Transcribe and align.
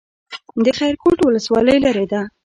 د 0.65 0.67
خیرکوټ 0.77 1.17
ولسوالۍ 1.21 1.77
لیرې 1.83 2.05
ده 2.11 2.21